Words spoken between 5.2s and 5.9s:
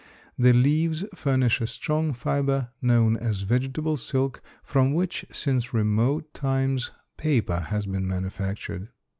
since